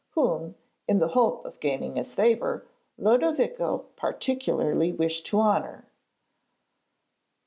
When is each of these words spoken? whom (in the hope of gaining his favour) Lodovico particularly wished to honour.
whom 0.13 0.55
(in 0.87 0.97
the 0.97 1.09
hope 1.09 1.45
of 1.45 1.59
gaining 1.59 1.95
his 1.95 2.15
favour) 2.15 2.65
Lodovico 2.97 3.85
particularly 3.95 4.91
wished 4.91 5.27
to 5.27 5.39
honour. 5.39 5.85